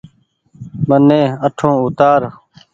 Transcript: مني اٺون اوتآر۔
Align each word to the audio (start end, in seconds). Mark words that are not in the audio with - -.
مني 0.87 1.21
اٺون 1.45 1.73
اوتآر۔ 1.81 2.21